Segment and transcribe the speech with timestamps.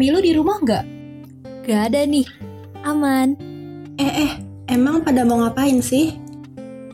[0.00, 0.84] Mami lu di rumah nggak?
[1.68, 2.24] Gak ada nih.
[2.88, 3.36] Aman.
[4.00, 4.32] Eh eh,
[4.64, 6.16] emang pada mau ngapain sih?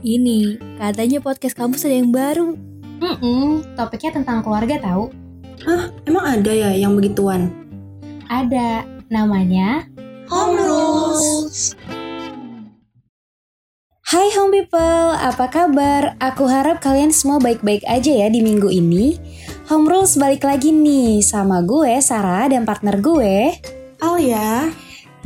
[0.03, 2.59] Ini, katanya podcast kampus ada yang baru.
[2.99, 5.15] Hmm, topiknya tentang keluarga tahu.
[5.63, 7.55] Hah, emang ada ya yang begituan?
[8.27, 9.87] Ada, namanya
[10.27, 11.79] Home Rules.
[14.03, 16.19] Hai home people, apa kabar?
[16.19, 19.15] Aku harap kalian semua baik-baik aja ya di minggu ini.
[19.67, 23.51] Home Rules balik lagi nih sama gue, Sarah, dan partner gue
[23.99, 24.71] Alia.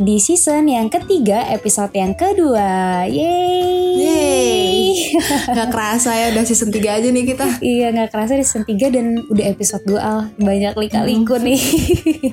[0.01, 3.05] di season yang ketiga, episode yang kedua.
[3.05, 4.01] Yeay!
[4.01, 4.81] Yeay.
[5.45, 7.47] Gak kerasa ya udah season 3 aja nih kita.
[7.61, 10.33] iya, nggak kerasa di season 3 dan udah episode 2 Al.
[10.41, 11.61] Banyak lika-liku nih.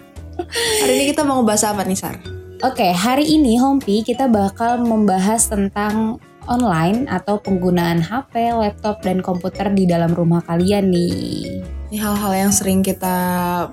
[0.88, 2.16] Hari ini kita mau ngebahas apa nih, Sar?
[2.64, 9.68] Oke, hari ini Hompi kita bakal membahas tentang online atau penggunaan HP, laptop, dan komputer
[9.76, 11.77] di dalam rumah kalian nih.
[11.88, 13.16] Ini hal-hal yang sering kita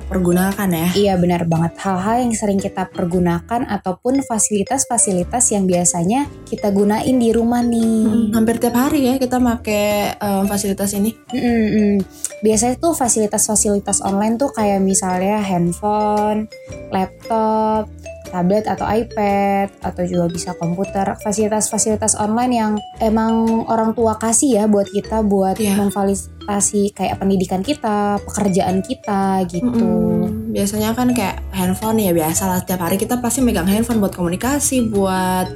[0.07, 0.89] pergunakan ya.
[0.95, 7.35] Iya benar banget hal-hal yang sering kita pergunakan ataupun fasilitas-fasilitas yang biasanya kita gunain di
[7.35, 8.07] rumah nih.
[8.07, 11.11] Hmm, hampir tiap hari ya kita pakai em, fasilitas ini.
[11.35, 12.07] Mm-mm.
[12.39, 16.47] Biasanya tuh fasilitas-fasilitas online tuh kayak misalnya handphone,
[16.95, 17.91] laptop,
[18.35, 21.15] tablet atau iPad atau juga bisa komputer.
[21.23, 25.79] Fasilitas-fasilitas online yang emang orang tua kasih ya buat kita buat Iya.
[25.79, 29.71] memfasilitasi kayak pendidikan kita, pekerjaan kita gitu.
[29.71, 30.51] Mm-mm.
[30.51, 34.91] Biasanya kan kayak handphone ya biasa lah setiap hari kita pasti megang handphone buat komunikasi,
[34.91, 35.47] buat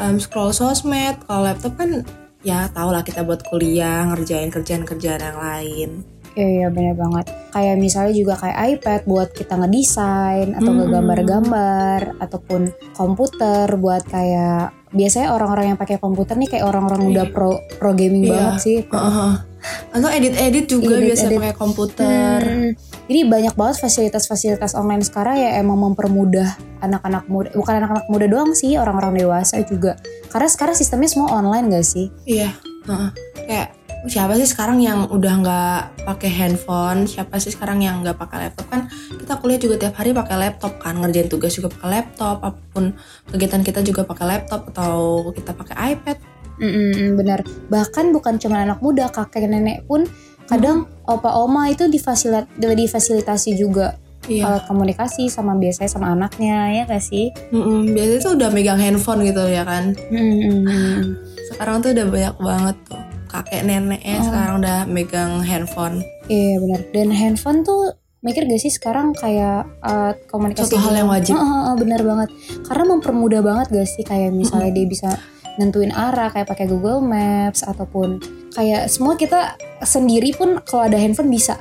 [0.00, 1.20] em, scroll sosmed.
[1.28, 2.00] Kalau laptop kan
[2.42, 5.90] ya tau lah kita buat kuliah, ngerjain kerjaan-kerjaan yang lain.
[6.32, 7.28] Iya, iya bener banget.
[7.50, 10.78] Kayak misalnya juga kayak iPad buat kita ngedesain atau Hmm.
[10.82, 12.60] ngegambar-gambar ataupun
[12.92, 18.24] komputer buat kayak biasanya orang-orang yang pakai komputer nih kayak orang-orang udah pro pro gaming
[18.24, 18.32] Iya.
[18.32, 18.78] banget sih.
[18.82, 19.32] Heeh.
[19.90, 21.06] Atau edit-edit juga Edit-edit.
[21.06, 22.40] biasa pakai komputer.
[22.42, 22.72] Hmm,
[23.02, 26.48] Jadi banyak banget fasilitas-fasilitas online sekarang ya emang mempermudah
[26.80, 30.00] anak-anak muda, bukan anak-anak muda doang sih, orang-orang dewasa juga.
[30.28, 32.08] Karena sekarang sistemnya semua online gak sih?
[32.24, 32.56] Iya.
[32.82, 33.10] heeh.
[33.44, 33.68] Kayak
[34.10, 37.06] siapa sih sekarang yang udah nggak pakai handphone?
[37.06, 38.90] Siapa sih sekarang yang nggak pakai laptop kan?
[39.14, 42.94] Kita kuliah juga tiap hari pakai laptop kan, ngerjain tugas juga pakai laptop, apa pun
[43.30, 46.16] kegiatan kita juga pakai laptop atau kita pakai iPad.
[46.62, 47.40] Mm-mm, benar.
[47.70, 50.06] Bahkan bukan cuma anak muda, kakek nenek pun
[50.50, 53.96] kadang opa oma itu difasilit difasilitasi juga
[54.30, 54.46] Iya.
[54.46, 57.34] alat komunikasi sama biasanya sama anaknya ya gak sih?
[57.50, 59.98] Mm-mm, biasanya tuh udah megang handphone gitu ya kan.
[60.14, 61.18] Mm-mm.
[61.50, 64.26] Sekarang tuh udah banyak banget tuh kakek neneknya Oh.
[64.28, 66.04] sekarang udah megang handphone.
[66.28, 66.80] Iya benar.
[66.92, 71.34] Dan handphone tuh mikir gak sih sekarang kayak alat komunikasi Suatu hal yang wajib.
[71.34, 72.28] Heeh, heeh, bener banget.
[72.62, 75.10] Karena mempermudah banget gak sih kayak misalnya dia bisa
[75.56, 81.28] nentuin arah kayak pakai Google Maps ataupun kayak semua kita sendiri pun kalau ada handphone
[81.28, 81.56] bisa.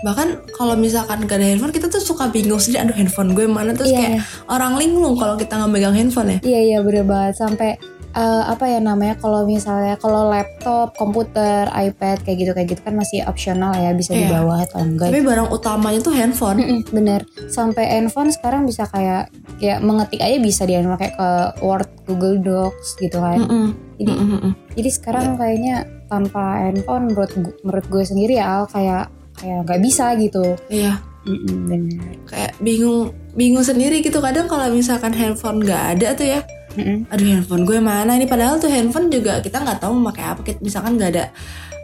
[0.00, 3.72] Bahkan kalau misalkan gak ada handphone kita tuh suka bingung sendiri aduh handphone gue mana
[3.72, 4.22] terus Iya, kayak iya.
[4.46, 6.38] orang linglung kalau kita nggak megang handphone ya.
[6.40, 7.76] Iya iya bener banget sampai
[8.18, 12.92] eh, apa ya namanya kalau misalnya kalau laptop, komputer, iPad kayak gitu kayak gitu kan
[12.92, 14.26] masih opsional ya bisa Iya.
[14.26, 15.08] dibawa atau enggak.
[15.08, 16.82] Tapi barang utamanya tuh handphone.
[16.90, 21.30] Bener sampai handphone sekarang bisa kayak kayak mengetik aja bisa di handphone kayak ke
[21.60, 23.38] Word, Google Docs gitu kan.
[23.38, 23.66] Mm-mm.
[23.96, 24.52] Jadi Mm-mm.
[24.74, 25.74] jadi sekarang kayaknya
[26.06, 27.30] tanpa handphone menurut
[27.62, 30.58] menurut gue sendiri ya Al, kayak kayak nggak bisa gitu.
[30.66, 32.02] Iya, Mm-mm, bener.
[32.26, 36.40] kayak bingung bingung sendiri gitu kadang kalau misalkan handphone nggak ada tuh ya.
[36.78, 36.98] Mm-mm.
[37.08, 40.40] Aduh handphone gue mana ini padahal tuh handphone juga kita nggak tahu memakai apa.
[40.40, 41.24] Kita- Misalkan nggak ada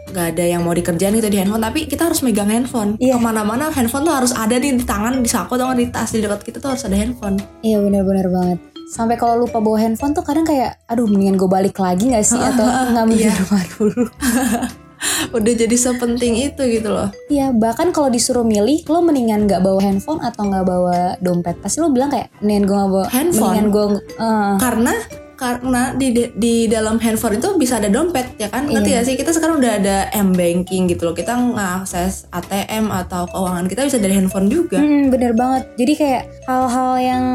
[0.05, 3.17] nggak ada yang mau dikerjain gitu di handphone tapi kita harus megang handphone Iya.
[3.17, 6.21] ke mana-mana handphone tuh harus ada di tangan di saku atau nggak di tas di
[6.21, 8.59] dekat kita tuh harus ada handphone Iya benar-benar banget.
[8.85, 12.37] Sampai kalau lupa bawa handphone tuh kadang kayak, aduh mendingan gue balik lagi gak sih
[12.49, 12.63] atau
[12.93, 13.33] ngambil di Iya.
[13.35, 14.03] rumah dulu.
[15.37, 19.79] udah jadi sepenting itu gitu loh Iya bahkan kalau disuruh milih, lo mendingan nggak bawa
[19.81, 21.57] handphone atau nggak bawa dompet.
[21.59, 23.49] Pasti lo bilang kayak, mendingan gue nggak bawa Handphone?
[23.49, 23.85] Mendingan gue,
[24.21, 24.93] eh, karena
[25.35, 28.97] karena di di dalam handphone itu bisa ada dompet ya kan ngerti Iya.
[29.03, 33.67] gak sih kita sekarang udah ada m banking gitu loh kita ngakses ATM atau keuangan
[33.67, 35.67] kita bisa dari handphone juga hmm, bener banget.
[35.75, 37.25] Jadi kayak hal-hal yang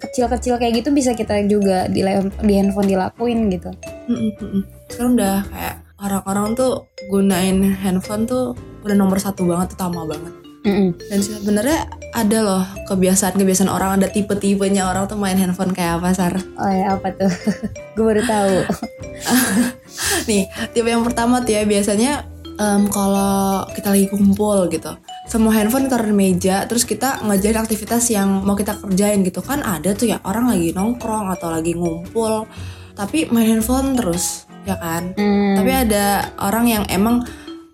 [0.00, 2.00] kecil-kecil kayak gitu bisa kita juga di,
[2.44, 3.68] di handphone dilakuin gitu.
[4.08, 4.62] Mm, mm.
[4.88, 10.92] sekarang udah kayak orang-orang tuh gunain handphone tuh udah nomor satu banget utama banget Mm-mm.
[11.08, 16.34] dan sebenarnya ada loh kebiasaan-kebiasaan orang ada tipe-tipenya orang tuh main handphone kayak apa sar
[16.36, 17.32] Oh ya apa tuh?
[17.96, 18.56] gue baru tahu.
[20.28, 20.44] Nih,
[20.76, 22.28] tipe yang pertama tuh ya biasanya
[22.60, 24.92] em, kalau kita lagi kumpul gitu,
[25.24, 29.64] semua handphone taruh di meja, terus kita ngerjain aktivitas yang mau kita kerjain gitu kan
[29.64, 32.44] ada tuh ya orang lagi nongkrong atau lagi ngumpul,
[32.92, 35.12] tapi main handphone terus, ya kan?
[35.14, 35.56] Hmm.
[35.56, 37.24] Tapi ada orang yang emang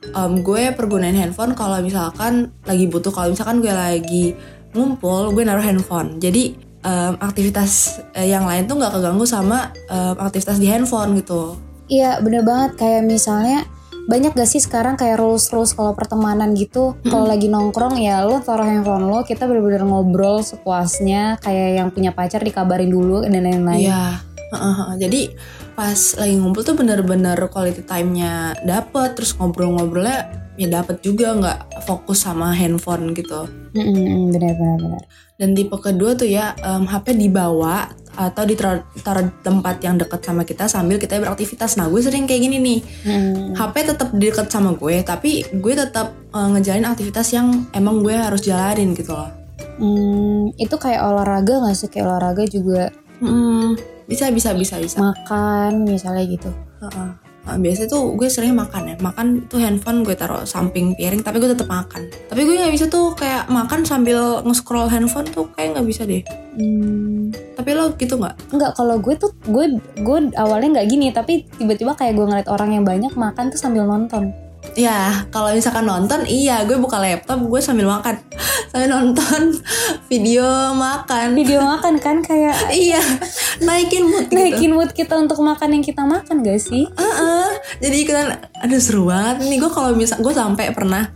[0.07, 4.37] em, gue pergunain handphone kalau misalkan lagi butuh, kalau misalkan gue lagi
[4.77, 6.53] ngumpul gue naruh handphone jadi
[6.85, 11.57] em, aktivitas eh, yang lain tuh nggak keganggu sama em, aktivitas di handphone gitu
[11.87, 13.63] Iya bener banget kayak misalnya
[14.07, 18.39] banyak gak sih sekarang kayak rules rules kalau pertemanan gitu kalau lagi nongkrong ya lo
[18.39, 23.91] taruh handphone lo kita bener-bener ngobrol sepuasnya kayak yang punya pacar dikabarin dulu dan lain-lain
[23.91, 24.23] Iya.
[24.47, 24.75] Heeh.
[25.03, 25.21] Jadi
[25.77, 32.25] pas lagi ngumpul tuh bener-bener quality time-nya dapet, terus ngobrol-ngobrolnya ya dapet juga nggak fokus
[32.25, 33.45] sama handphone gitu.
[33.77, 35.05] Bener bener
[35.37, 40.25] Dan tipe kedua tuh ya em, HP dibawa atau ditaruh taruh di tempat yang dekat
[40.25, 41.77] sama kita sambil kita beraktivitas.
[41.77, 43.53] Nah gue sering kayak gini nih, Mm-mm.
[43.53, 48.41] HP tetap deket sama gue, tapi gue tetap eh, ngejalanin aktivitas yang emang gue harus
[48.41, 49.29] jalanin gitu loh.
[49.77, 52.89] Hmm, itu kayak olahraga gak sih kayak olahraga juga
[53.21, 53.77] Hmm,
[54.07, 54.99] bisa bisa bisa bisa.
[55.03, 56.51] makan misalnya gitu.
[56.83, 57.11] Heeh.
[57.47, 58.97] Nah, biasanya tuh gue sering makan ya.
[58.99, 62.11] Makan tuh handphone gue taruh samping piring tapi gue tetap makan.
[62.27, 66.27] Tapi gue nggak bisa tuh kayak makan sambil nge-scroll handphone tuh kayak nggak bisa deh.
[66.59, 71.47] Hmm, tapi lo gitu nggak Enggak, kalau gue tuh gue gue awalnya nggak gini, tapi
[71.55, 74.35] tiba-tiba kayak gue ngeliat orang yang banyak makan tuh sambil nonton.
[74.75, 78.19] Ya kalau misalkan nonton iya gue buka laptop gue sambil makan.
[78.73, 79.55] Sambil nonton
[80.11, 81.39] video makan.
[81.39, 82.57] Video makan kan kayak
[82.89, 83.01] iya
[83.63, 84.37] naikin mood gitu.
[84.37, 86.85] naikin mood kita untuk makan yang kita makan gak sih?
[86.91, 87.49] Heeh.
[87.79, 88.27] jadi ikutan
[88.65, 89.47] aduh seru banget.
[89.47, 91.09] Nih gue kalau misal gue sampai pernah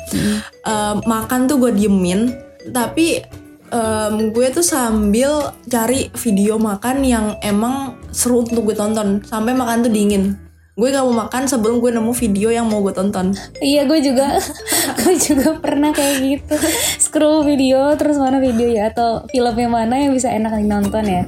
[0.64, 2.32] eh, makan tuh gue diemin
[2.70, 3.24] tapi
[3.72, 9.86] em, gue tuh sambil cari video makan yang emang seru untuk gue tonton sampai makan
[9.86, 10.49] tuh dingin
[10.80, 14.40] gue gak mau makan sebelum gue nemu video yang mau gue tonton Iya gue juga
[15.04, 16.56] gue juga pernah kayak gitu
[16.96, 21.22] scroll video terus mana video ya atau filmnya mana yang bisa enak ditonton ya.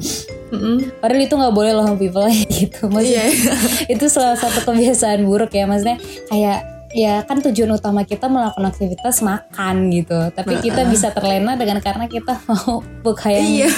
[0.48, 1.00] Mm-mm.
[1.00, 2.88] Padahal itu nggak boleh loh people gitu.
[2.88, 3.54] Maksudnya Iya.
[3.94, 6.60] itu salah satu kebiasaan buruk ya maksudnya kayak
[6.92, 12.04] ya kan tujuan utama kita melakukan aktivitas makan gitu tapi kita bisa terlena dengan karena
[12.04, 13.70] kita mau buka yang Iya.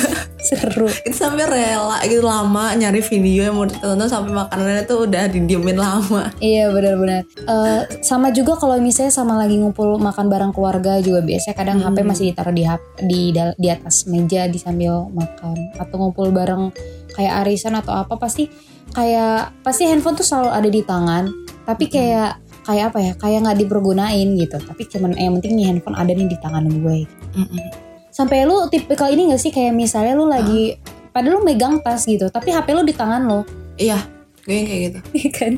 [0.55, 0.89] Seru.
[0.91, 5.77] Itu sampai rela gitu lama nyari video yang mau ditonton sampai makanannya tuh udah didiemin
[5.77, 6.31] lama.
[6.39, 7.23] Iya benar-benar.
[7.25, 11.97] Eh, sama juga kalau misalnya sama lagi ngumpul makan bareng keluarga juga biasanya kadang HP
[12.03, 15.55] masih ditaruh di hap- di di atas meja di sambil makan.
[15.77, 16.71] Atau ngumpul bareng
[17.15, 18.51] kayak arisan atau apa pasti
[18.91, 21.25] kayak pasti handphone tuh selalu ada di tangan.
[21.65, 24.57] Tapi kayak kayak apa ya kayak nggak dipergunain gitu.
[24.57, 26.99] Tapi cuman eh, yang penting nih handphone ada nih di tangan gue.
[27.35, 27.94] Mm-mm.
[28.15, 30.79] Sampai lu tipikal ini gak sih kayak misalnya lu lagi
[31.11, 33.43] padahal lu megang tas gitu tapi HP lu di tangan lo
[33.75, 33.99] iya
[34.43, 35.53] gue kayak gitu Iya kan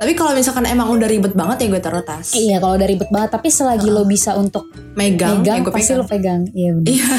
[0.00, 3.06] tapi kalau misalkan emang udah ribet banget ya gue taruh tas iya kalau udah ribet
[3.08, 4.66] banget tapi selagi lo bisa untuk
[4.96, 5.98] megang, megang ya pasti pegang.
[5.98, 7.14] lo pegang iya bener Iya.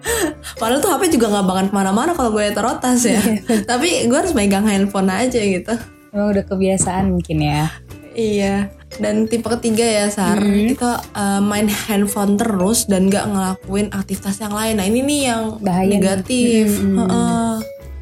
[0.60, 3.20] Padahal tuh HP juga nggak bakal ke mana-mana kalau gue taruh tas ya.
[3.70, 5.76] Tapi gue harus megang handphone aja gitu.
[6.10, 7.68] emang udah kebiasaan mungkin ya
[8.12, 8.68] Iya.
[8.92, 10.66] Dan tipe ketiga ya Sar, Hmm.
[10.66, 14.74] itu uh, main handphone terus dan nggak ngelakuin aktivitas yang lain.
[14.74, 16.66] Nah ini nih yang Bahaya negatif.
[16.76, 16.98] Hmm.
[16.98, 17.54] Heeh.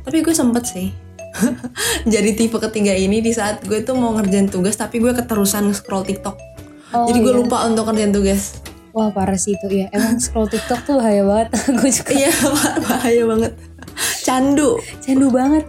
[0.03, 0.89] Tapi gue sempet sih.
[2.09, 6.03] Jadi tipe ketiga ini di saat gue tuh mau ngerjain tugas tapi gue keterusan scroll
[6.03, 6.35] TikTok.
[6.89, 7.39] Oh, Jadi gue iya.
[7.39, 8.65] lupa untuk ngerjain tugas.
[8.89, 12.33] wah parah sih itu ya emang scroll TikTok tuh bahaya banget gue juga Iya
[12.89, 13.53] bahaya banget.
[14.19, 14.81] Candu.
[14.99, 15.63] candu banget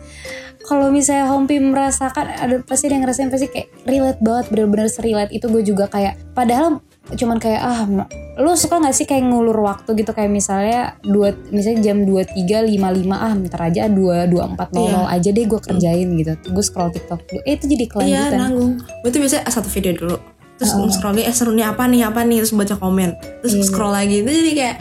[0.69, 5.33] kalau misalnya Hompi merasakan ada pasti dia ngerasain pasti kayak relate banget bener-bener serelate.
[5.33, 7.89] Itu gue juga kayak padahal cuman kayak ah
[8.38, 10.13] lu suka nggak sih kayak ngulur waktu gitu?
[10.13, 16.07] Kayak misalnya dua misalnya jam 23.55 ah ntar aja 2 24.00 aja deh gue kerjain
[16.14, 16.31] gitu.
[16.54, 17.19] Gue scroll TikTok.
[17.26, 18.38] Dulu eh itu jadi Iya kelanjutan.
[18.38, 18.71] nanggung.
[19.02, 20.16] Gue tuh biasanya satu video dulu,
[20.61, 23.09] terus scroll lagi, eh seru nih apa nih apa nih, terus baca komen,
[23.42, 23.66] terus Iya.
[23.66, 24.76] scroll lagi, itu jadi kayak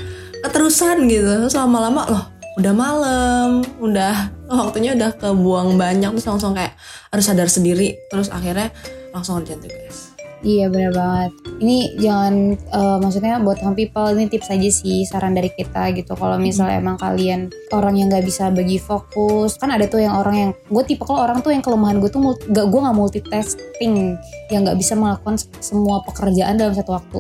[0.45, 1.31] keterusan gitu.
[1.49, 2.23] Terus lama-lama loh,
[2.59, 6.75] udah malam, udah waktunya udah kebuang banyak, terus langsung kayak
[7.15, 8.75] harus sadar sendiri, terus akhirnya
[9.15, 10.11] langsung ngerjain tugas.
[10.39, 11.35] Iya bener banget.
[11.59, 16.15] Ini jangan eh, maksudnya buat some people ini tips aja sih saran dari kita gitu.
[16.15, 20.37] Kalau misalnya emang kalian orang yang nggak bisa bagi fokus, kan ada tuh yang orang
[20.39, 22.23] yang gue tipe kalau orang tuh yang kelemahan gue tuh
[22.55, 24.15] gak gue nggak multitasking,
[24.55, 27.19] yang nggak bisa melakukan semua pekerjaan dalam satu waktu.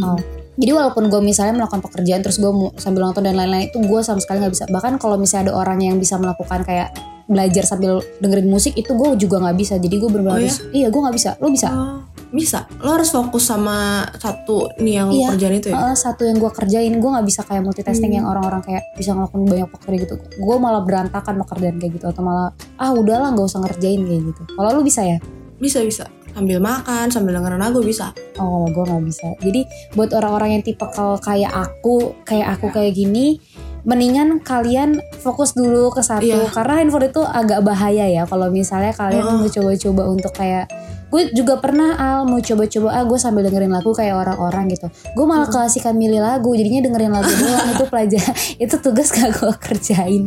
[0.00, 0.39] Oh.
[0.60, 4.20] Jadi walaupun gue misalnya melakukan pekerjaan terus gue sambil nonton dan lain-lain itu gue sama
[4.20, 4.64] sekali nggak bisa.
[4.68, 6.92] Bahkan kalau misalnya ada orang yang bisa melakukan kayak
[7.24, 9.74] belajar sambil dengerin musik itu gue juga nggak bisa.
[9.74, 10.44] Jadi gue Oh benar-benar ya?
[10.44, 11.30] harus, iya gue nggak bisa.
[11.38, 11.68] Lo bisa?
[11.70, 11.98] Oh,
[12.30, 12.58] bisa.
[12.76, 13.78] Lo harus fokus sama
[14.14, 15.28] satu nih yang lo Iya.
[15.32, 15.76] kerjain itu ya.
[15.78, 18.18] Heeh, satu yang gue kerjain gue nggak bisa kayak multitasking Hmm.
[18.18, 22.20] yang orang-orang kayak bisa ngelakuin banyak pekerjaan gitu gue malah berantakan pekerjaan kayak gitu atau
[22.20, 25.16] malah ah udahlah nggak usah ngerjain kayak gitu kalau lu bisa ya
[25.56, 26.08] Bisa bisa.
[26.30, 28.14] Sambil makan, sambil dengerin lagu bisa.
[28.40, 29.60] oh gue nggak bisa jadi
[29.92, 33.36] buat orang-orang yang tipe kalau kayak aku kayak aku kayak gini
[33.82, 36.48] mendingan kalian fokus dulu ke satu Iya.
[36.48, 39.36] karena handphone itu agak bahaya ya kalau misalnya kalian Heeh.
[39.36, 40.68] mau coba-coba untuk kayak
[41.10, 45.24] gue juga pernah al mau coba-coba ah gue sambil dengerin lagu kayak orang-orang gitu gue
[45.24, 50.24] malah keasikan milih lagu jadinya dengerin lagu doang itu pelajar itu tugas gak gue kerjain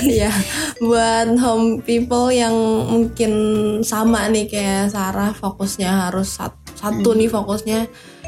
[0.00, 0.32] Iya,
[0.80, 2.54] buat home people yang
[2.88, 3.32] mungkin
[3.80, 7.86] sama nih kayak Sarah fokusnya harus sat- satu nih fokusnya,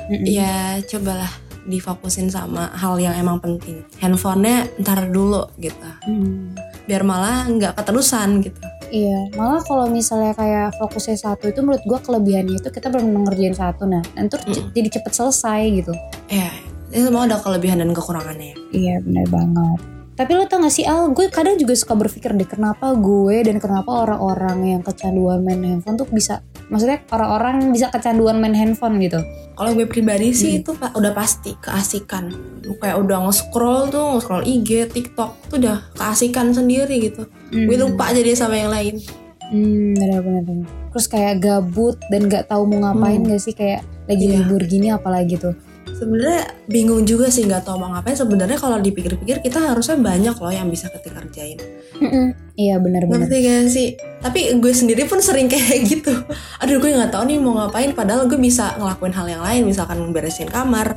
[0.09, 0.27] Mm-mm.
[0.27, 1.31] ya cobalah
[1.71, 3.87] difokusin sama hal yang emang penting.
[4.03, 6.53] Handphonenya ntar dulu gitu, Hmm.
[6.85, 8.59] biar malah nggak keterusan gitu.
[8.91, 13.55] Iya, malah kalau misalnya kayak fokusnya satu itu menurut gue kelebihannya itu kita belum ngerjain
[13.55, 14.75] satu nah, nanti tuh Mm-mm.
[14.75, 15.95] jadi cepet selesai gitu.
[16.27, 16.51] Ya,
[16.91, 18.59] itu semua ada kelebihan dan kekurangannya.
[18.75, 19.79] Iya benar banget.
[20.19, 23.57] Tapi lo tau gak sih Al, gue kadang juga suka berpikir deh kenapa gue dan
[23.57, 29.19] kenapa orang-orang yang kecanduan main handphone tuh bisa, maksudnya orang-orang bisa kecanduan main handphone gitu.
[29.53, 30.61] Kalau gue pribadi sih Hmm.
[30.63, 32.33] itu udah pasti keasikan.
[32.81, 37.27] Kayak udah nge-scroll tuh, nge-scroll IG, TikTok tuh udah keasikan sendiri gitu.
[37.51, 39.03] Gue lupa aja dia sama yang lain.
[39.51, 40.43] Hmm, benar-benar.
[40.47, 40.67] benar.
[40.91, 43.29] Terus kayak gabut dan gak tahu mau ngapain Hmm.
[43.29, 44.35] gak sih kayak lagi Iya.
[44.41, 45.55] libur gini apalagi tuh.
[46.01, 48.17] Sebenarnya bingung juga sih nggak tahu mau ngapain.
[48.17, 51.61] Sebenarnya kalau dipikir-pikir kita harusnya banyak loh yang bisa kita kerjain.
[52.01, 52.33] Mm-mm.
[52.57, 53.29] Iya benar-benar.
[53.29, 53.89] Ngerti gak sih?
[54.25, 56.17] Tapi gue sendiri pun sering kayak gitu.
[56.65, 57.93] Aduh gue nggak tahu nih mau ngapain.
[57.93, 60.97] Padahal gue bisa ngelakuin hal yang lain, misalkan beresin kamar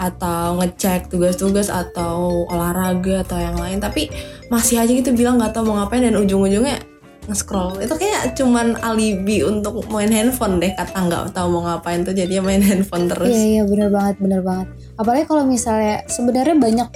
[0.00, 3.76] atau ngecek tugas-tugas atau olahraga atau yang lain.
[3.76, 4.08] Tapi
[4.48, 6.89] masih aja gitu bilang nggak tahu mau ngapain dan ujung-ujungnya
[7.30, 7.78] nge-scroll.
[7.78, 12.50] Itu kayak cuman alibi untuk main handphone deh kata nggak tahu mau ngapain tuh jadinya
[12.50, 13.30] main handphone terus.
[13.30, 14.66] Iya iya benar banget benar banget.
[14.98, 16.88] Apalagi kalau misalnya sebenarnya banyak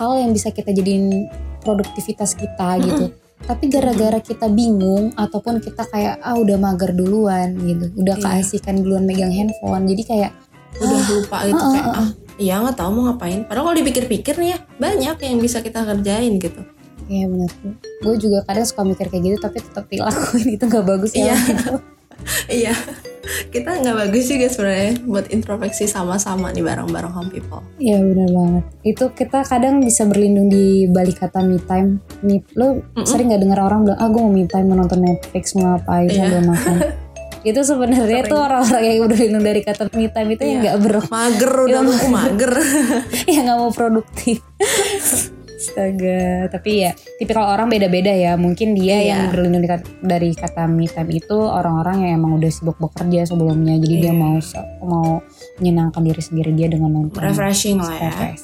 [0.00, 1.28] hal yang bisa kita jadiin
[1.60, 3.12] produktivitas kita gitu.
[3.42, 8.22] Tapi gara-gara kita bingung ataupun kita kayak ah udah mager duluan gitu, udah Iya.
[8.38, 9.84] keasikan duluan megang handphone.
[9.86, 10.32] Jadi kayak
[10.80, 12.08] udah lupa gitu ah, kayak ah, ah
[12.40, 16.40] iya nggak tahu mau ngapain padahal kalau dipikir-pikir nih ya banyak yang bisa kita kerjain
[16.40, 16.64] gitu
[17.12, 17.50] ya benar.
[18.00, 21.32] Gue juga kadang suka mikir kayak gitu tapi tetap dilakuin itu nggak bagus ya.
[21.32, 21.36] Iya.
[22.62, 22.74] iya
[23.50, 28.64] kita nggak bagus juga sebenarnya buat introspeksi sama-sama nih bareng-bareng home people Iya benar banget.
[28.82, 31.98] Itu kita kadang bisa berlindung di balik kata me time.
[32.20, 33.06] Me, lo Mm-mm.
[33.06, 36.06] sering nggak dengar orang bilang, ah gue mau me time mau nonton Netflix mau ngapain
[36.06, 36.18] Iya.
[36.18, 36.76] sambil makan.
[37.42, 40.62] itu sebenarnya tuh orang-orang yang berlindung dari kata me time itu yang Iya.
[40.62, 41.90] nggak ber, mager udah Iya.
[41.90, 42.52] aku mager
[43.26, 44.38] yang nggak mau produktif.
[45.62, 46.90] Astaga, tapi ya
[47.22, 48.34] tipikal orang beda-beda ya.
[48.34, 49.06] Mungkin dia Iya.
[49.14, 49.62] yang berlindung
[50.02, 54.18] dari kata me time itu orang-orang yang emang udah sibuk bekerja sebelumnya, jadi dia Iya.
[54.18, 54.34] mau
[54.82, 55.08] mau
[55.62, 58.34] menyenangkan diri sendiri dia dengan nonton refreshing lah ya.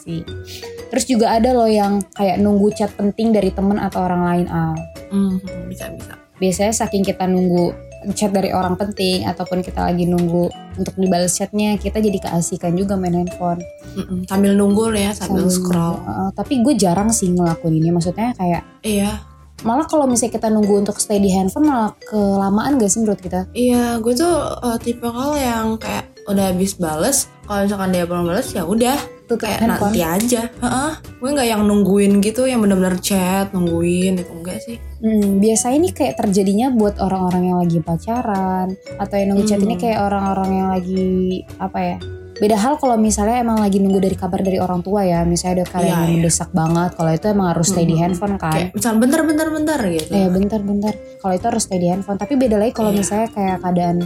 [0.89, 4.79] Terus juga ada loh yang kayak nunggu chat penting dari temen atau orang lain al.
[5.11, 10.51] Hmm, bisa bisa Biasanya saking kita nunggu chat dari orang penting ataupun kita lagi nunggu
[10.79, 13.63] untuk dibalas chatnya, kita jadi keasikan juga main handphone.
[13.99, 14.31] Mm-mm.
[14.31, 17.91] sambil nunggu ya sambil, scroll Uh, tapi gue jarang sih ngelakuin ini.
[17.91, 19.19] Maksudnya kayak iya
[19.67, 23.51] malah kalau misalnya kita nunggu untuk stay di handphone malah kelamaan gak sih menurut kita?
[23.59, 24.31] iya gue tuh
[24.63, 29.18] uh, tipe kalau yang kayak udah habis bales kalau misalkan dia belum bales ya udah
[29.29, 29.93] Tutup kayak handphone.
[29.93, 30.93] nanti aja Heeh.
[31.15, 35.89] gue nggak yang nungguin gitu yang bener-bener chat nungguin itu enggak sih Hmm, biasanya ini
[35.93, 39.67] kayak terjadinya buat orang-orang yang lagi pacaran atau yang nunggu chat Hmm.
[39.69, 41.07] ini kayak orang-orang yang lagi
[41.55, 41.97] apa ya?
[42.35, 45.67] Beda hal kalau misalnya emang lagi nunggu dari kabar dari orang tua ya, misalnya ada
[45.69, 46.15] kalian Iya, yang iya.
[46.17, 46.91] mendesak banget.
[46.95, 48.03] Kalau itu emang harus stay di Hmm.
[48.05, 48.53] handphone kan?
[48.53, 50.93] kayak misal bentar bentar bentar gitu Eh bentar-bentar.
[51.17, 52.15] Kalau itu harus stay di handphone.
[52.17, 52.99] Tapi beda lagi kalau Iya.
[52.99, 53.97] misalnya kayak keadaan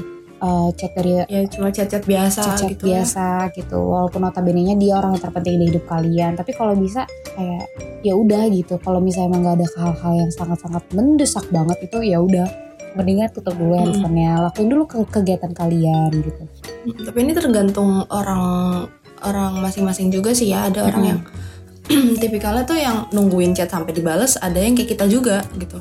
[0.42, 3.00] uh, chat dari ya cuma chat-chat biasa chat gitu ya.
[3.00, 3.78] biasa gitu.
[3.78, 6.34] Walaupun notabene-nya dia orang yang terpenting di hidup kalian.
[6.34, 7.06] Tapi kalau bisa
[7.38, 7.64] kayak
[8.02, 8.76] ya udah gitu.
[8.82, 12.46] Kalau misalnya emang gak ada hal-hal yang sangat-sangat mendesak banget itu ya udah
[12.98, 14.50] mendingan tutup dulu handphonenya.
[14.50, 16.42] Lakuin dulu ke kegiatan kalian gitu.
[16.82, 18.44] Hmm, tapi ini tergantung orang
[19.22, 21.20] orang masing-masing juga sih ya ada orang yang
[22.22, 25.78] tipikalnya tuh yang nungguin chat sampai dibales ada yang kayak kita juga gitu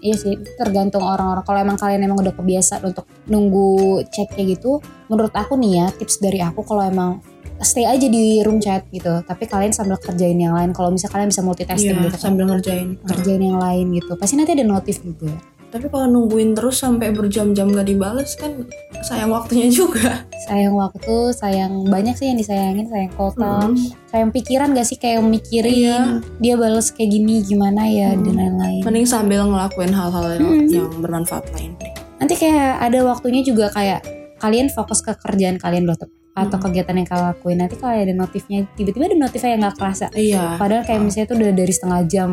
[0.00, 1.44] Iya sih, tergantung orang-orang.
[1.44, 4.80] Kalau emang kalian emang udah kebiasaan untuk nunggu chat kayak gitu,
[5.12, 7.20] menurut aku nih ya, tips dari aku kalau emang
[7.60, 9.20] stay aja di room chat gitu.
[9.20, 10.72] Tapi kalian sambil kerjain yang lain.
[10.72, 14.12] Kalau misalnya kalian bisa multitasking Iya, gitu, kan, sambil ngerjain kerjain yang lain gitu.
[14.16, 15.36] Pasti nanti ada notif juga.
[15.70, 18.66] Tapi kalau nungguin terus sampai berjam-jam gak dibales kan
[19.00, 23.76] sayang waktunya juga Sayang waktu, sayang banyak sih yang disayangin, sayang kota, Mm.
[24.08, 25.98] sayang pikiran gak sih kayak mikirin Iya.
[26.42, 28.24] dia bales kayak gini gimana ya Hmm.
[28.24, 28.82] dan lain-lain.
[28.82, 30.66] mending sambil ngelakuin hal-hal yang, Mm.
[30.68, 31.72] yang bermanfaat lain
[32.18, 34.02] nanti kayak ada waktunya juga kayak
[34.36, 36.62] kalian fokus ke kerjaan kalian loh atau Mm.
[36.62, 40.56] kegiatan yang kalian lakuin nanti kalau ada notifnya tiba-tiba ada notifnya yang nggak kerasa iya
[40.56, 42.30] padahal kayak misalnya itu udah dari setengah jam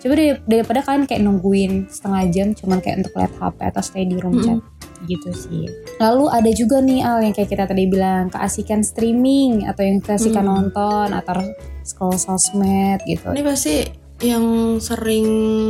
[0.00, 4.04] coba deh daripada kalian kayak nungguin setengah jam cuman kayak untuk lihat HP atau stay
[4.04, 4.44] di room Mm-mm.
[4.58, 4.60] chat
[5.02, 5.64] gitu sih.
[5.96, 10.44] Lalu ada juga nih Al yang kayak kita tadi bilang keasikan streaming atau yang keasikan
[10.44, 10.68] Hmm.
[10.68, 11.40] nonton atau
[11.82, 13.28] scroll sosmed gitu.
[13.28, 13.88] Ini pasti
[14.20, 14.44] yang
[14.76, 15.24] sering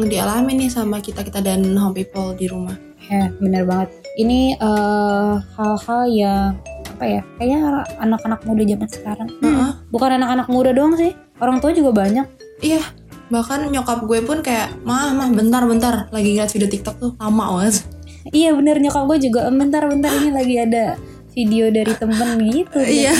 [0.04, 2.75] dialami nih sama kita-kita dan home people di rumah.
[3.06, 3.94] Ya bener banget.
[4.16, 6.58] Ini eh, hal-hal yang
[6.90, 7.22] apa ya?
[7.38, 7.58] Kayaknya
[7.99, 9.28] anak-anak muda zaman sekarang.
[9.38, 9.70] Heeh.
[9.88, 11.14] Bukan anak-anak muda doang sih.
[11.38, 12.26] Orang tua juga banyak.
[12.60, 12.82] Iya,
[13.30, 17.62] bahkan nyokap gue pun kayak, mah, mah, bentar, bentar, lagi ngeliat video TikTok tuh lama
[17.62, 17.87] banget.
[18.34, 19.49] Iya bener nyokap gue juga.
[19.49, 20.84] Bentar-bentar ini lagi ada
[21.32, 22.78] video dari temen gitu.
[22.82, 23.14] Iya.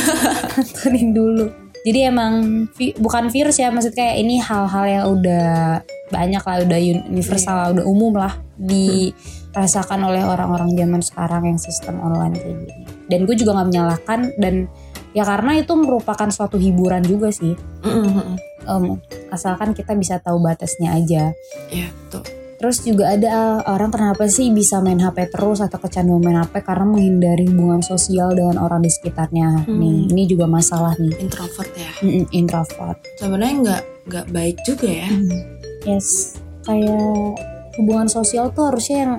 [0.53, 1.47] Tontonin dulu.
[1.81, 5.81] Jadi emang vi- bukan virus ya, maksud kayak ini hal-hal yang udah
[6.13, 11.97] banyak lah, udah universal lah, udah umum lah dirasakan oleh orang-orang zaman sekarang yang sistem
[12.05, 12.85] online kayak gini.
[13.09, 14.69] Dan gue juga nggak menyalahkan dan
[15.11, 17.55] ya karena itu merupakan suatu hiburan juga sih.
[17.83, 18.37] Mm-mm.
[18.61, 18.85] Em,
[19.33, 21.35] asalkan kita bisa tahu batasnya aja.
[21.73, 22.23] Iya, tuh.
[22.61, 26.85] Terus juga ada orang kenapa sih bisa main HP terus atau kecanduan main HP karena
[26.85, 29.65] menghindari hubungan sosial dengan orang di sekitarnya.
[29.65, 29.81] Hmm.
[29.81, 31.25] Nih, ini juga masalah nih.
[31.25, 31.89] Introvert ya.
[32.05, 33.01] Mm-mm, introvert.
[33.17, 35.09] Sebenarnya nggak nggak baik juga ya.
[35.89, 36.37] Yes,
[36.69, 37.41] kayak
[37.81, 39.15] hubungan sosial tuh harusnya yang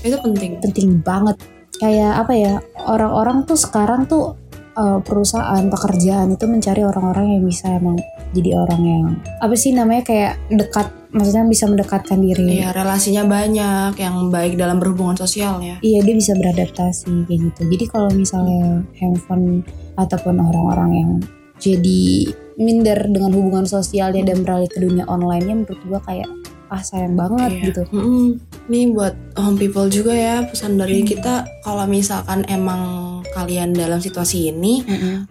[0.00, 0.56] Itu penting.
[0.64, 1.36] penting banget.
[1.76, 2.54] Kayak apa ya?
[2.88, 4.40] Orang-orang tuh sekarang tuh
[4.76, 7.96] eh, perusahaan pekerjaan itu mencari orang-orang yang bisa emang
[8.36, 9.04] jadi orang yang
[9.40, 12.60] apa sih namanya kayak dekat, maksudnya bisa mendekatkan diri.
[12.60, 15.80] Iya, relasinya banyak yang baik dalam berhubungan sosial ya.
[15.80, 17.62] Iya dia bisa beradaptasi kayak gitu.
[17.72, 19.64] Jadi kalau misalnya handphone
[19.96, 21.10] ataupun orang-orang yang
[21.56, 22.28] jadi
[22.60, 26.28] minder dengan hubungan sosialnya dan beralih ke dunia online-nya menurut gua kayak
[26.66, 27.62] ah sayang banget Iya.
[27.64, 27.82] gitu.
[27.90, 28.26] Mm-mm.
[28.66, 31.08] Nih buat home people juga ya pesan dari Hmm.
[31.08, 32.82] kita kalau misalkan emang
[33.28, 34.80] kalian dalam situasi ini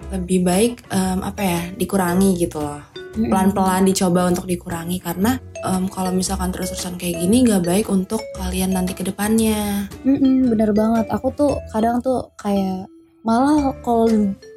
[0.09, 2.79] lebih baik em, apa ya dikurangi gitu loh
[3.15, 8.71] pelan-pelan dicoba untuk dikurangi karena em, kalau misalkan terus-terusan kayak gini nggak baik untuk kalian
[8.71, 11.07] nanti ke depannya Mm-mm, bener banget.
[11.09, 12.85] Aku tuh kadang tuh kayak
[13.21, 14.05] malah kalau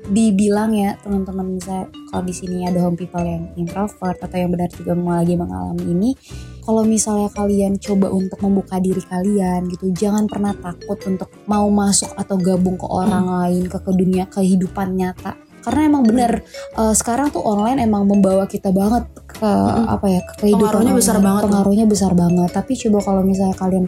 [0.07, 4.69] dibilang ya teman-teman misalnya kalau di sini ada home people yang introvert atau yang benar
[4.71, 6.11] juga mau lagi mengalami ini,
[6.69, 12.13] kalau misalnya kalian coba untuk membuka diri kalian gitu, jangan pernah takut untuk mau masuk
[12.13, 15.33] atau gabung ke orang lain ke ke dunia kehidupan nyata.
[15.65, 16.45] Karena emang bener
[16.77, 19.89] eh, sekarang tuh online emang membawa kita banget ke Mm-mm.
[19.89, 23.85] apa ya ke kehidupan Pengaruhnya besar banget pengaruhnya besar banget tapi coba kalau misalnya kalian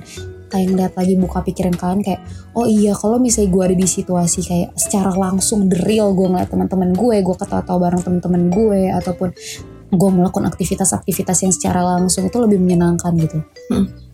[0.51, 2.21] kayak ngeliat lagi buka pikiran kalian kayak
[2.59, 6.51] oh iya kalau misalnya gue ada di situasi kayak secara langsung the real gue ngeliat
[6.51, 9.31] teman-teman gue gue ketawa-tawa bareng teman-teman gue ataupun
[9.91, 13.39] gue melakukan aktivitas-aktivitas yang secara langsung itu lebih menyenangkan gitu.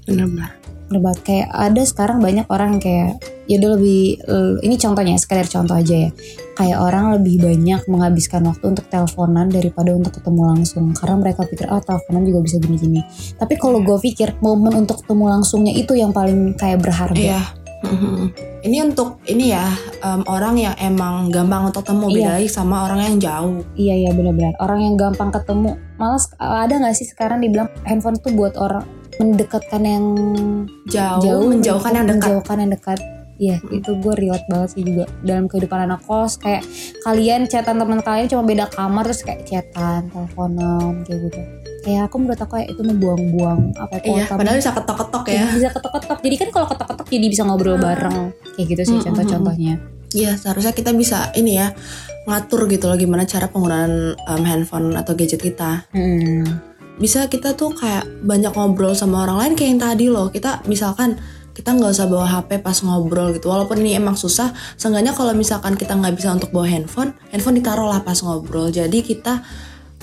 [0.09, 1.21] Benar-benar Bener banget.
[1.27, 3.19] kayak ada sekarang banyak orang kayak
[3.51, 6.11] ya udah lebih eh, ini contohnya sekadar contoh aja ya.
[6.55, 10.95] Kayak orang lebih banyak menghabiskan waktu untuk teleponan daripada untuk ketemu langsung.
[10.95, 13.03] Karena mereka pikir ah teleponan juga bisa gini-gini.
[13.35, 17.19] Tapi kalau gue pikir momen untuk ketemu langsungnya itu yang paling kayak berharga.
[17.19, 18.33] Iya Mhm.
[18.63, 19.69] ini untuk ini ya
[20.01, 22.35] em, orang yang emang gampang untuk temu beda Iya.
[22.35, 25.77] lagi sama orang yang jauh Iya iya benar-benar orang yang gampang ketemu.
[25.97, 28.85] Malah sek- ada nggak sih sekarang dibilang handphone tuh buat orang
[29.17, 30.05] mendekatkan yang
[30.87, 32.99] jauh, jauh, menjauhkan yang dekat menjauhkan yang dekat.
[33.37, 33.69] Iya Hmm.
[33.71, 36.65] itu gue relate banget sih juga dalam kehidupan anak kos kayak
[37.03, 41.41] kalian chatan teman kalian cuma beda kamar terus kayak chatan, teleponan kayak gitu.
[41.87, 45.69] Kayak aku menurut aku kayak itu membuang-buang apa iya kuota padahal bisa ketok-ketok ya bisa
[45.71, 46.19] ketok-ketok.
[46.19, 48.19] Jadi kan kalau ketok-ketok jadi bisa ngobrol bareng
[48.59, 49.75] kayak gitu sih Hmm, contoh-contohnya.
[50.17, 51.71] Iya, seharusnya kita bisa ini ya
[52.27, 55.87] ngatur gitu loh gimana cara penggunaan em, handphone atau gadget kita.
[55.95, 56.43] Hmm.
[56.99, 60.27] Bisa kita tuh kayak banyak ngobrol sama orang lain kayak yang tadi loh.
[60.33, 61.21] Kita misalkan
[61.57, 63.49] kita nggak usah bawa HP pas ngobrol gitu.
[63.49, 67.89] Walaupun ini emang susah, seenggaknya kalau misalkan kita nggak bisa untuk bawa handphone, handphone ditaruh
[67.89, 68.69] lah pas ngobrol.
[68.69, 69.41] Jadi kita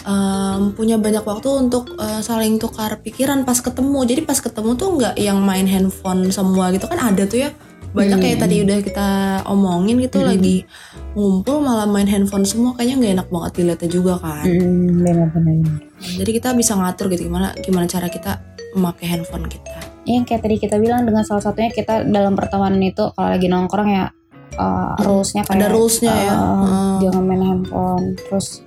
[0.04, 4.00] em, punya banyak waktu untuk eh, saling tukar pikiran pas ketemu.
[4.04, 7.52] Jadi pas ketemu tuh nggak yang main handphone semua gitu kan ada tuh ya.
[7.94, 8.44] Banyak kayak Hmm.
[8.44, 9.08] tadi udah kita
[9.46, 10.34] omongin gitu Hmm.
[10.34, 10.66] lagi
[11.14, 14.44] ngumpul malah main handphone semua kayaknya nggak enak banget dilihatnya juga kan.
[14.44, 15.78] Hmm, benar-benar.
[16.02, 18.42] Jadi kita bisa ngatur gitu gimana gimana cara kita
[18.74, 19.78] memakai handphone kita.
[20.04, 23.46] Ya, yang kayak tadi kita bilang dengan salah satunya kita dalam pertemanan itu kalau lagi
[23.46, 24.10] nongkrong ya
[24.58, 26.34] uh, rulesnya kayak Ada rulesnya ya.
[26.34, 28.66] uh, jangan main handphone terus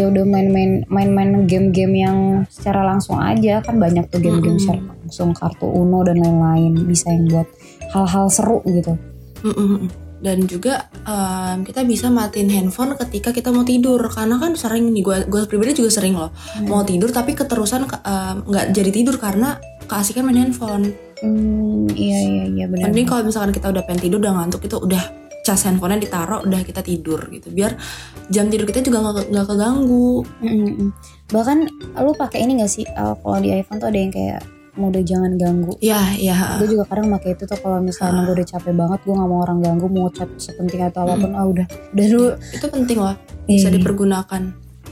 [0.00, 4.64] ya udah main-main main-main game-game yang secara langsung aja kan banyak tuh game-game Mm-mm.
[4.64, 7.48] secara langsung kartu uno dan lain-lain bisa yang buat
[7.92, 8.96] hal-hal seru gitu
[9.44, 9.92] Mm-mm.
[10.20, 15.00] Dan juga em, kita bisa matiin handphone ketika kita mau tidur karena kan sering nih
[15.00, 16.28] gue gue pribadi juga sering loh
[16.68, 17.88] mau tidur tapi keterusan
[18.44, 19.56] nggak jadi tidur karena
[19.88, 20.92] keasikan main handphone.
[21.24, 24.76] hmm, iya iya iya benar Mending kalau misalkan kita udah pengen tidur udah ngantuk itu
[24.76, 27.74] udah cas handphonenya ditaruh udah kita tidur gitu biar
[28.28, 30.22] jam tidur kita juga nggak keganggu.
[30.40, 30.92] Mm-mm.
[31.28, 31.64] bahkan
[31.96, 35.34] lu pakai ini gak sih uh, kalau di iPhone tuh ada yang kayak mode jangan
[35.34, 38.24] ganggu ya ya gue juga kadang pakai itu tuh kalau misalnya Ah.
[38.24, 41.30] gue udah capek banget gue nggak mau orang ganggu mau chat sepenting atau apa pun
[41.32, 43.74] ah udah udah dulu itu penting loh bisa Iya.
[43.76, 44.42] dipergunakan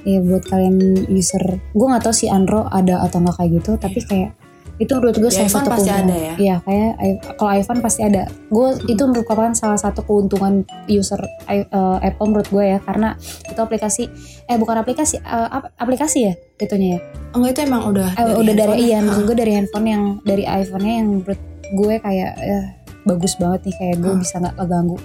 [0.00, 0.76] Iya buat kalian
[1.08, 4.30] user gue nggak tahu sih Android ada atau nggak kayak gitu tapi kayak
[4.78, 6.06] itu menurut gue Di salah iPhone satu pasti keuntungan.
[6.06, 6.34] ada ya?
[6.36, 8.22] Iya kayak i- kalau iPhone pasti ada.
[8.48, 10.54] Gue itu merupakan salah satu keuntungan
[10.86, 11.66] user eh,
[12.00, 14.02] Apple menurut gue ya karena itu aplikasi
[14.44, 17.00] eh bukan aplikasi eh, ap- aplikasi ya itunya ya.
[17.30, 19.04] enggak itu emang udah Eh, udah dari iya ya?
[19.04, 22.64] maksud gue dari handphone yang dari iPhone-nya yang menurut gue kayak eh,
[23.04, 24.16] bagus banget nih kayak gue Ah.
[24.16, 24.96] bisa nggak keganggu.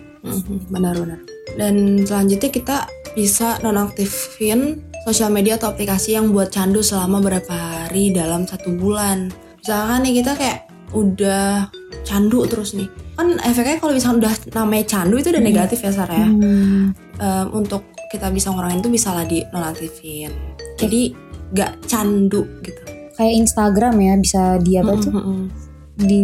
[0.67, 1.19] Benar-benar.
[1.53, 2.77] Dan selanjutnya kita
[3.11, 9.29] bisa nonaktifin sosial media atau aplikasi yang buat candu selama berapa hari dalam satu bulan.
[9.63, 10.59] Misalkan nih kita kayak
[10.91, 11.71] udah
[12.03, 12.91] candu terus nih.
[13.15, 15.49] Kan efeknya kalau misalnya udah namanya candu itu udah Hmm.
[15.55, 16.27] negatif ya Sarah ya.
[16.27, 16.91] Hmm.
[17.15, 20.35] Em, untuk kita bisa ngurangin itu bisa lah di nonaktifin.
[20.75, 21.15] Jadi
[21.55, 22.81] gak candu gitu.
[23.15, 25.45] Kayak Instagram ya bisa di apa tuh Mhm, mhm.
[25.95, 26.21] Di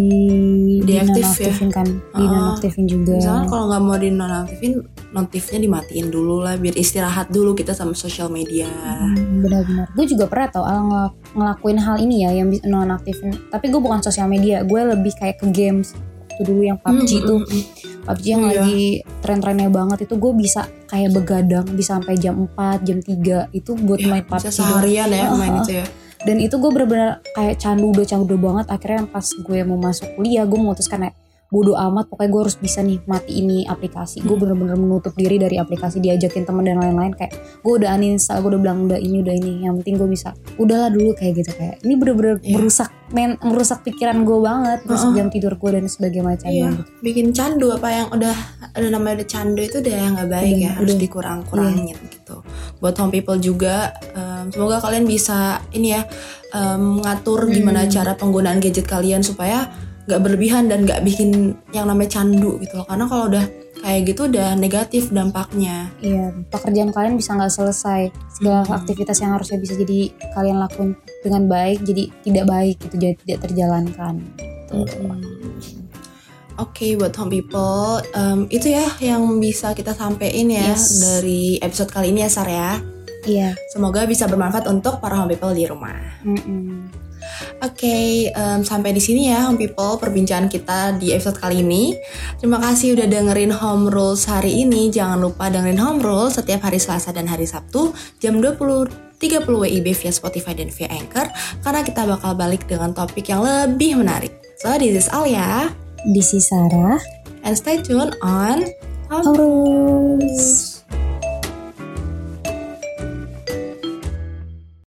[0.81, 1.53] Diaktif ya?
[1.69, 2.17] kan, Ah.
[2.17, 3.13] dinonaktifin juga.
[3.15, 4.73] Misalkan kalau nggak mau di nonaktifin,
[5.09, 8.65] notifnya dimatiin dulu lah biar istirahat dulu kita sama sosial media.
[8.65, 13.29] Hmm, benar-benar gue juga pernah tau Al ngel- ngelakuin hal ini ya yang bisa nonaktifin
[13.47, 15.93] tapi gue bukan sosial media gue lebih kayak ke games
[16.31, 17.63] itu dulu yang PUBG Hmm, tuh hmm, hmm.
[18.05, 18.49] PUBG yang iya.
[18.55, 18.83] lagi
[19.19, 23.99] tren-trennya banget itu gue bisa kayak begadang bisa sampai jam 4 jam 3 itu buat
[23.99, 25.85] Ya, main PUBG seharian ya Ah, main itu ya.
[26.27, 28.65] Dan itu gue bener-bener kayak candu udah candu banget.
[28.67, 31.15] Akhirnya pas gue mau masuk kuliah gue memutuskan kayak
[31.49, 34.37] bodo amat pokoknya gue harus bisa nih mati ini aplikasi gue Hmm.
[34.39, 38.61] bener-bener menutup diri dari aplikasi diajakin temen dan lain-lain kayak gue udah uninstall gue udah
[38.61, 41.93] bilang udah ini udah ini yang penting gue bisa udahlah dulu kayak gitu kayak ini
[41.93, 42.53] bener-bener Iya.
[42.53, 45.17] merusak men merusak pikiran gue banget merusak Uh-uh.
[45.17, 46.83] jam tidur gue dan sebagainya macamnya Iya, gitu.
[47.01, 48.35] bikin candu apa yang udah
[48.69, 50.93] ada namanya udah candu itu udah nggak baik Udah, ya, harus udah.
[50.93, 51.01] Iya.
[51.01, 52.35] dikurang-kurangin gitu.
[52.77, 53.75] Buat home people juga,
[54.13, 55.37] em, semoga kalian bisa
[55.71, 56.05] ini ya
[56.49, 57.51] em, ngatur Hmm.
[57.51, 59.65] gimana cara penggunaan gadget kalian supaya
[60.09, 62.85] nggak berlebihan dan nggak bikin yang namanya candu gitu loh.
[62.89, 63.45] Karena kalau udah
[63.79, 65.87] kayak gitu udah negatif dampaknya.
[66.01, 68.09] Iya, pekerjaan kalian bisa nggak selesai.
[68.33, 68.75] Segala Hmm.
[68.75, 70.91] aktivitas yang harusnya bisa jadi kalian lakuin
[71.21, 74.13] dengan baik jadi tidak baik gitu, jadi tidak terjalankan.
[74.67, 74.97] Gitu.
[76.59, 80.99] Oke, buat home people, em, itu ya yang bisa kita sampein ya Yes.
[80.99, 82.83] dari episode kali ini ya Sar ya.
[83.23, 83.55] Iya.
[83.71, 85.95] Semoga bisa bermanfaat untuk para home people di rumah.
[86.19, 86.91] mm-mm.
[87.61, 91.95] Oke, em, sampai di sini ya home people perbincangan kita di episode kali ini.
[92.39, 94.89] Terima kasih udah dengerin Home Rules hari ini.
[94.89, 98.89] Jangan lupa dengerin Home Rules setiap hari Selasa dan hari Sabtu jam 20.30
[99.45, 101.27] WIB via Spotify dan via Anchor
[101.61, 104.31] karena kita bakal balik dengan topik yang lebih menarik.
[104.59, 105.71] So, this is Alia
[106.07, 106.99] This is Sarah.
[107.43, 108.67] and stay tuned on
[109.09, 110.78] Home Harus.